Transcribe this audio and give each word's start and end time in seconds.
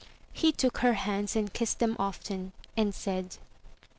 He 0.33 0.51
took 0.51 0.79
her 0.79 0.93
hands 0.95 1.35
and 1.35 1.53
kissed 1.53 1.77
them 1.77 1.95
often, 1.99 2.53
and 2.75 2.91
said. 2.91 3.37